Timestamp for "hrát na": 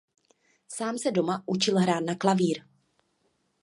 1.77-2.15